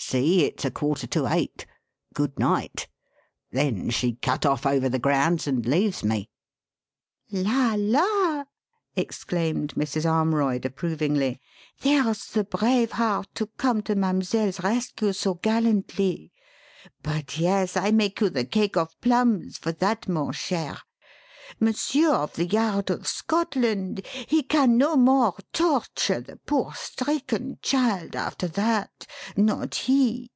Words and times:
See! 0.00 0.44
It's 0.44 0.64
a 0.64 0.70
quarter 0.70 1.06
to 1.08 1.26
eight. 1.26 1.66
Good 2.14 2.38
night.' 2.38 2.86
Then 3.50 3.90
she 3.90 4.14
cut 4.14 4.46
off 4.46 4.64
over 4.64 4.88
the 4.88 5.00
grounds 5.00 5.46
and 5.48 5.66
leaves 5.66 6.02
me." 6.04 6.30
"La! 7.32 7.74
la!" 7.76 8.44
exclaimed 8.96 9.74
Mrs. 9.74 10.06
Armroyd 10.08 10.64
approvingly. 10.64 11.40
"There's 11.82 12.26
the 12.28 12.44
brave 12.44 12.92
heart, 12.92 13.26
to 13.34 13.48
come 13.58 13.82
to 13.82 13.96
mademoiselle's 13.96 14.62
rescue 14.62 15.12
so 15.12 15.34
gallantly. 15.34 16.32
But, 17.02 17.36
yes, 17.36 17.76
I 17.76 17.90
make 17.90 18.20
you 18.20 18.30
the 18.30 18.46
cake 18.46 18.76
of 18.78 18.98
plums 19.02 19.58
for 19.58 19.72
that, 19.72 20.08
mon 20.08 20.32
cher. 20.32 20.78
Monsieur 21.58 22.10
of 22.12 22.34
the 22.34 22.44
yard 22.44 22.90
of 22.90 23.06
Scotland, 23.08 24.04
he 24.26 24.42
can 24.42 24.76
no 24.76 24.96
more 24.96 25.34
torture 25.54 26.20
the 26.20 26.36
poor 26.36 26.74
stricken 26.74 27.58
child 27.62 28.14
after 28.14 28.46
that 28.48 29.06
not 29.34 29.74
he." 29.74 30.30